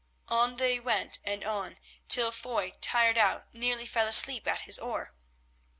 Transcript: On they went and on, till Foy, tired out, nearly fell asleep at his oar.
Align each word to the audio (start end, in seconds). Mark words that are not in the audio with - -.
On 0.29 0.55
they 0.55 0.79
went 0.79 1.19
and 1.23 1.43
on, 1.43 1.77
till 2.07 2.31
Foy, 2.31 2.71
tired 2.81 3.19
out, 3.19 3.53
nearly 3.53 3.85
fell 3.85 4.07
asleep 4.07 4.47
at 4.47 4.61
his 4.61 4.79
oar. 4.79 5.13